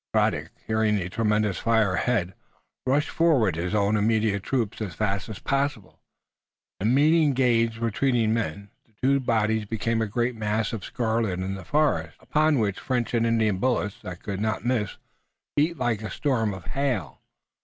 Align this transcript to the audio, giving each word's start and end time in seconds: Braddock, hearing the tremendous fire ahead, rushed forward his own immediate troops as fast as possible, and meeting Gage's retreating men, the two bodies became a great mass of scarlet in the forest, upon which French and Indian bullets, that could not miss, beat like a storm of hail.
Braddock, 0.13 0.49
hearing 0.65 0.95
the 0.95 1.09
tremendous 1.09 1.59
fire 1.59 1.93
ahead, 1.93 2.33
rushed 2.87 3.11
forward 3.11 3.55
his 3.55 3.75
own 3.75 3.95
immediate 3.95 4.41
troops 4.41 4.81
as 4.81 4.95
fast 4.95 5.29
as 5.29 5.37
possible, 5.37 5.99
and 6.79 6.95
meeting 6.95 7.35
Gage's 7.35 7.77
retreating 7.77 8.33
men, 8.33 8.71
the 8.83 8.93
two 8.99 9.19
bodies 9.19 9.65
became 9.65 10.01
a 10.01 10.07
great 10.07 10.33
mass 10.35 10.73
of 10.73 10.83
scarlet 10.83 11.39
in 11.39 11.53
the 11.53 11.63
forest, 11.63 12.17
upon 12.19 12.57
which 12.57 12.79
French 12.79 13.13
and 13.13 13.27
Indian 13.27 13.59
bullets, 13.59 14.01
that 14.01 14.23
could 14.23 14.41
not 14.41 14.65
miss, 14.65 14.97
beat 15.55 15.77
like 15.77 16.01
a 16.01 16.09
storm 16.09 16.51
of 16.51 16.65
hail. 16.65 17.21